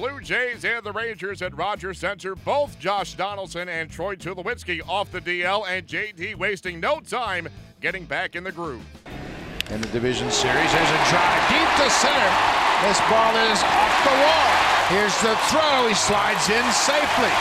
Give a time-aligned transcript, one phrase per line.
[0.00, 2.34] Blue Jays and the Rangers at Rogers Center.
[2.34, 7.46] Both Josh Donaldson and Troy Tulowitzki off the DL, and JD wasting no time
[7.82, 8.80] getting back in the groove.
[9.68, 12.32] In the division series, there's a drive deep to center.
[12.80, 14.56] This ball is off the wall.
[14.88, 15.86] Here's the throw.
[15.86, 17.36] He slides in safely.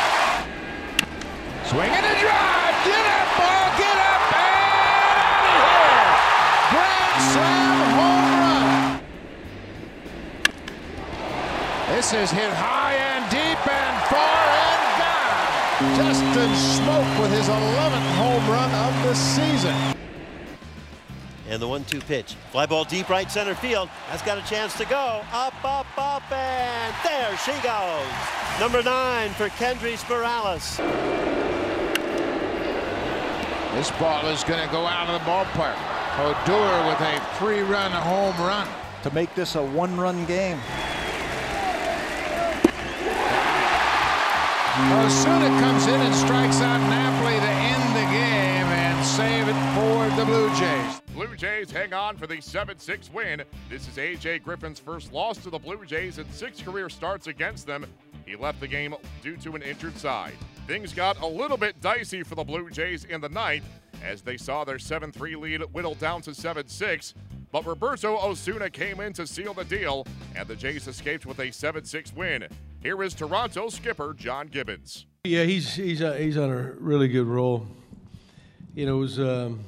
[1.64, 2.76] Swing and a drive.
[2.84, 3.72] Get up, ball.
[3.80, 4.36] Get up.
[4.36, 6.12] And here.
[6.76, 7.59] Grand slam
[12.00, 15.98] This is hit high and deep and far and gone.
[15.98, 19.76] Justin Smoak with his 11th home run of the season.
[21.50, 22.36] And the one-two pitch.
[22.54, 23.90] Fly ball deep right center field.
[24.10, 25.22] That's got a chance to go.
[25.34, 28.08] Up, up, up, and there she goes.
[28.62, 30.78] Number nine for Kendrys Morales.
[33.76, 35.76] This ball is going to go out of the ballpark.
[36.18, 38.70] Odor with a three-run home run.
[39.04, 40.62] To make this a one-run game.
[44.92, 50.16] Osuna comes in and strikes out Napoli to end the game and save it for
[50.18, 51.02] the Blue Jays.
[51.14, 53.44] Blue Jays hang on for the 7 6 win.
[53.70, 54.40] This is A.J.
[54.40, 57.86] Griffin's first loss to the Blue Jays in six career starts against them.
[58.26, 60.34] He left the game due to an injured side.
[60.68, 63.66] Things got a little bit dicey for the Blue Jays in the ninth
[64.04, 67.14] as they saw their 7 3 lead whittled down to 7 6.
[67.52, 70.06] But Roberto Osuna came in to seal the deal,
[70.36, 72.48] and the Jays escaped with a 7 6 win.
[72.82, 75.06] Here is Toronto skipper John Gibbons.
[75.26, 77.68] Yeah, he's he's uh, he's on a really good roll.
[78.74, 79.60] You know, it was um,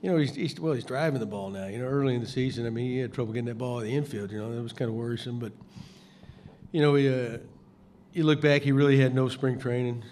[0.00, 1.66] you know he's, he's well he's driving the ball now.
[1.66, 3.86] You know, early in the season, I mean, he had trouble getting that ball in
[3.88, 4.32] the infield.
[4.32, 5.38] You know, that was kind of worrisome.
[5.38, 5.52] But
[6.72, 7.38] you know, he, uh,
[8.14, 10.02] you look back, he really had no spring training.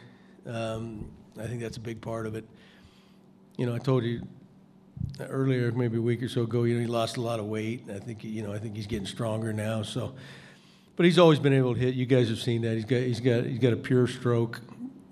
[0.44, 2.44] Um, I think that's a big part of it.
[3.56, 4.20] You know, I told you
[5.18, 7.84] earlier, maybe a week or so ago, you know, he lost a lot of weight.
[7.88, 9.82] I think you know, I think he's getting stronger now.
[9.82, 10.14] So
[10.98, 11.94] but he's always been able to hit.
[11.94, 12.74] You guys have seen that.
[12.74, 14.60] He's got he's got he's got a pure stroke.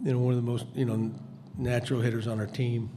[0.02, 1.12] You know, one of the most you know
[1.56, 2.90] natural hitters on our team.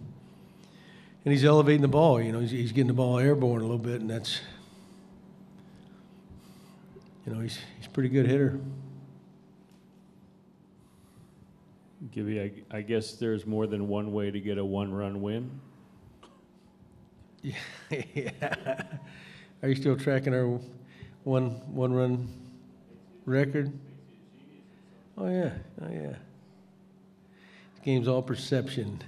[1.24, 2.20] And he's elevating the ball.
[2.20, 4.42] You know, he's, he's getting the ball airborne a little bit, and that's
[7.28, 8.60] you know he's he's a pretty good hitter.
[12.12, 15.52] Gibby, I, I guess there's more than one way to get a one-run win.
[17.92, 18.84] Yeah.
[19.62, 20.60] Are you still tracking our
[21.24, 22.49] one one run
[23.26, 23.72] record?
[25.18, 26.16] Oh yeah, oh yeah.
[27.76, 29.02] The game's all perception,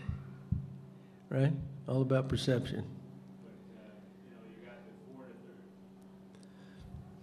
[1.30, 1.54] right?
[1.88, 2.86] All about perception.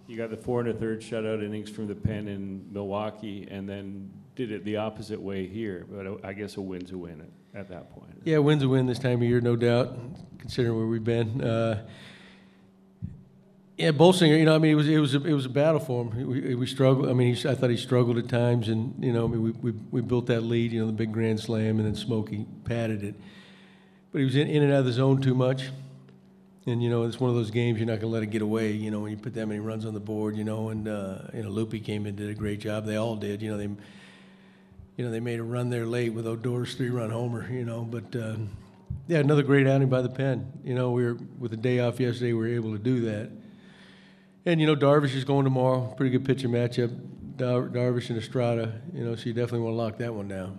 [0.07, 3.69] You got the four and a third shutout innings from the pen in Milwaukee, and
[3.69, 5.85] then did it the opposite way here.
[5.87, 7.21] But I guess a win's a win
[7.53, 8.19] at, at that point.
[8.23, 9.95] Yeah, win's a win this time of year, no doubt,
[10.39, 11.41] considering where we've been.
[11.41, 11.85] Uh,
[13.79, 15.79] yeah, Bolsinger, you know, I mean, it was it was a, it was a battle
[15.79, 16.27] for him.
[16.27, 17.07] We, we struggled.
[17.07, 19.51] I mean, he, I thought he struggled at times, and you know, I mean, we,
[19.51, 23.05] we we built that lead, you know, the big grand slam, and then Smokey padded
[23.05, 23.15] it.
[24.11, 25.69] But he was in, in and out of the zone too much,
[26.65, 28.41] and you know, it's one of those games you're not going to let it get
[28.41, 28.73] away.
[28.73, 31.19] You know, when you put that many runs on the board, you know, and uh,
[31.33, 32.85] you know, Loopy came in did a great job.
[32.85, 33.41] They all did.
[33.41, 33.69] You know, they
[34.97, 37.49] you know they made a run there late with Odor's three-run homer.
[37.49, 38.13] You know, but.
[38.13, 38.35] Uh,
[39.07, 40.51] yeah, another great outing by the pen.
[40.63, 42.33] You know, we were with the day off yesterday.
[42.33, 43.31] We were able to do that.
[44.49, 45.93] And you know, Darvish is going tomorrow.
[45.95, 46.89] Pretty good pitching matchup.
[47.37, 48.81] Dar- Darvish and Estrada.
[48.95, 50.57] You know, so you definitely want to lock that one down.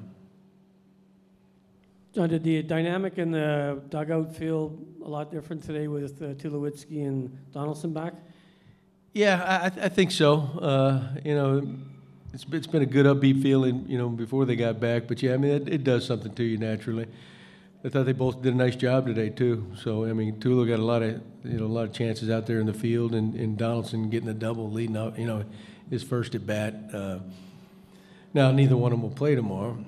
[2.15, 7.05] John, did the dynamic in the dugout feel a lot different today with uh, Tulowitzki
[7.05, 8.15] and Donaldson back?
[9.13, 10.37] Yeah, I, I think so.
[10.37, 11.69] Uh, you know,
[12.33, 13.87] it's, it's been a good upbeat feeling.
[13.89, 15.09] You know, before they got back.
[15.09, 17.09] But yeah, I mean, it, it does something to you naturally.
[17.83, 19.67] I thought they both did a nice job today too.
[19.83, 22.47] So I mean, Tulo got a lot of you know a lot of chances out
[22.47, 25.45] there in the field, and, and Donaldson getting a double, leading up, you know,
[25.89, 26.75] his first at bat.
[26.93, 27.19] Uh,
[28.35, 29.83] now neither one of them will play tomorrow,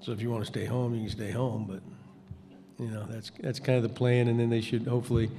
[0.00, 1.66] so if you want to stay home, you can stay home.
[1.68, 1.82] But
[2.82, 5.30] you know that's that's kind of the plan, and then they should hopefully.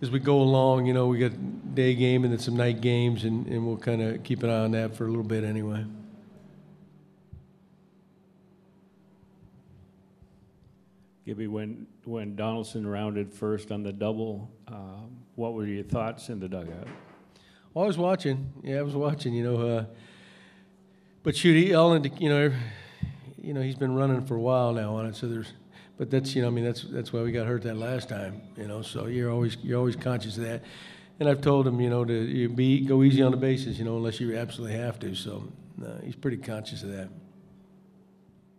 [0.00, 1.32] As we go along, you know, we got
[1.74, 4.60] day game and then some night games, and, and we'll kind of keep an eye
[4.60, 5.84] on that for a little bit anyway.
[11.28, 15.02] Gibby, when when Donaldson rounded first on the double, uh,
[15.34, 16.88] what were your thoughts in the dugout?
[17.74, 18.50] Well, I was watching.
[18.62, 19.34] Yeah, I was watching.
[19.34, 19.84] You know, uh,
[21.22, 22.50] but shoot, Ellen, you know,
[23.36, 25.16] you know, he's been running for a while now on it.
[25.16, 25.52] So there's,
[25.98, 28.40] but that's you know, I mean, that's that's why we got hurt that last time.
[28.56, 30.62] You know, so you're always you're always conscious of that.
[31.20, 33.98] And I've told him, you know, to be go easy on the bases, you know,
[33.98, 35.14] unless you absolutely have to.
[35.14, 35.46] So
[35.84, 37.10] uh, he's pretty conscious of that.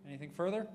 [0.08, 0.68] Anything further?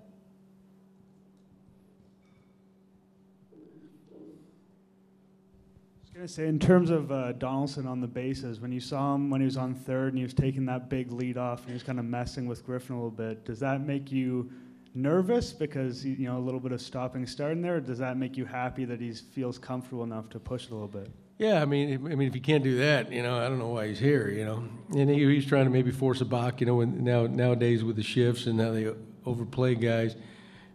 [6.15, 9.41] Gonna say, in terms of uh, Donaldson on the bases, when you saw him when
[9.41, 11.83] he was on third and he was taking that big lead off and he was
[11.83, 14.51] kind of messing with Griffin a little bit, does that make you
[14.95, 18.45] nervous because you know a little bit of stopping starting there, does that make you
[18.45, 21.11] happy that he feels comfortable enough to push a little bit?
[21.37, 23.71] Yeah, I mean, I mean, if he can't do that, you know, I don't know
[23.71, 24.63] why he's here, you know.
[24.97, 26.81] And he, he's trying to maybe force a balk, you know.
[26.81, 28.89] And now nowadays with the shifts and now they
[29.27, 30.15] overplay guys,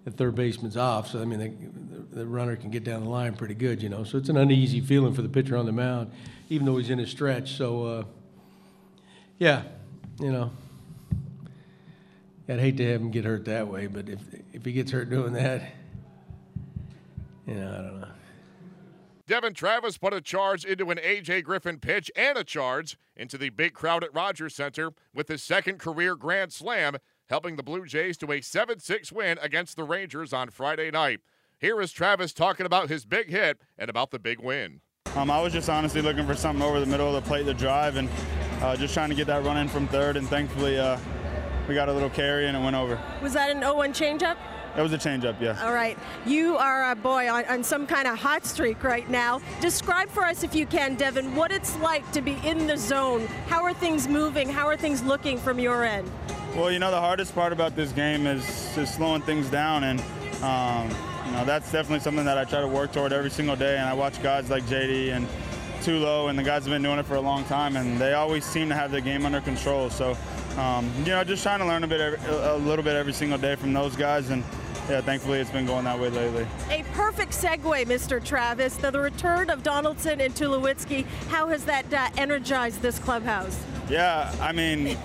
[0.06, 1.40] the third baseman's off, so I mean,
[2.02, 4.04] the, the runner can get down the line pretty good, you know.
[4.04, 6.12] So it's an uneasy feeling for the pitcher on the mound,
[6.50, 7.54] even though he's in a stretch.
[7.54, 8.04] So, uh,
[9.38, 9.64] yeah,
[10.20, 10.52] you know.
[12.48, 14.22] I'd hate to have him get hurt that way, but if
[14.54, 15.62] if he gets hurt doing that,
[17.46, 18.08] you know, I don't know.
[19.28, 21.44] Devin Travis put a charge into an A.J.
[21.44, 25.78] Griffin pitch and a charge into the big crowd at Rogers Center with his second
[25.78, 26.98] career grand slam,
[27.30, 31.20] helping the Blue Jays to a 7 6 win against the Rangers on Friday night.
[31.60, 34.82] Here is Travis talking about his big hit and about the big win.
[35.16, 37.54] Um, I was just honestly looking for something over the middle of the plate to
[37.54, 38.10] drive and
[38.62, 40.98] uh, just trying to get that run in from third, and thankfully uh,
[41.68, 43.00] we got a little carry and it went over.
[43.22, 44.38] Was that an 0-1 changeup?
[44.76, 45.60] That was a changeup, yeah.
[45.66, 45.98] All right.
[46.26, 49.42] You are a boy on, on, some kind of hot streak right now.
[49.62, 53.26] Describe for us, if you can, Devin, what it's like to be in the zone.
[53.48, 54.48] How are things moving?
[54.48, 56.10] How are things looking from your end?
[56.56, 58.44] Well, you know, the hardest part about this game is
[58.76, 60.00] just slowing things down, and
[60.44, 60.90] um,
[61.26, 63.78] you know that's definitely something that I try to work toward every single day.
[63.78, 65.28] And I watch guys like JD and
[65.82, 68.44] Tulo, and the guys have been doing it for a long time, and they always
[68.44, 69.90] seem to have the game under control.
[69.90, 70.18] So,
[70.58, 73.38] um, you know, just trying to learn a bit, every, a little bit every single
[73.38, 74.44] day from those guys, and
[74.90, 76.48] yeah, thankfully it's been going that way lately.
[76.72, 78.24] A perfect segue, Mr.
[78.24, 78.76] Travis.
[78.76, 83.58] The, the return of Donaldson and Tulowitzki, how has that uh, energized this clubhouse?
[83.88, 84.98] Yeah, I mean,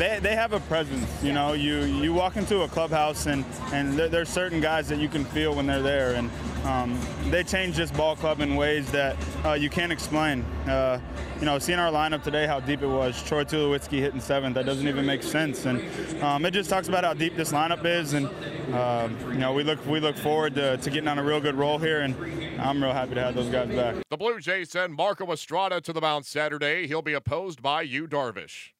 [0.00, 1.06] they, they have a presence.
[1.22, 4.98] You know, you you walk into a clubhouse and and there, there's certain guys that
[4.98, 6.30] you can feel when they're there, and
[6.64, 6.98] um,
[7.30, 10.42] they change this ball club in ways that uh, you can't explain.
[10.66, 10.98] Uh,
[11.38, 13.22] you know, seeing our lineup today, how deep it was.
[13.22, 15.82] Troy Tulowitzki hitting seventh, that doesn't even make sense, and
[16.22, 18.14] um, it just talks about how deep this lineup is.
[18.14, 18.26] And
[18.72, 21.56] uh, you know, we look we look forward to, to getting on a real good
[21.56, 22.14] roll here, and
[22.58, 23.96] I'm real happy to have those guys back.
[24.08, 26.86] The Blue Jays send Marco Estrada to the mound Saturday.
[26.86, 28.70] He'll be opposed by Yu Darvish.